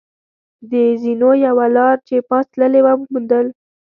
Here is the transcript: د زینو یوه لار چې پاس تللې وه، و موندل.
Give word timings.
د 0.69 0.71
زینو 1.01 1.31
یوه 1.45 1.65
لار 1.75 1.95
چې 2.07 2.15
پاس 2.29 2.45
تللې 2.53 2.81
وه، 2.85 2.93
و 2.97 3.01
موندل. 3.11 3.45